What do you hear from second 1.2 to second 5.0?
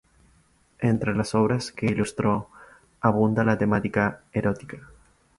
obras que ilustró abunda la temática erótica.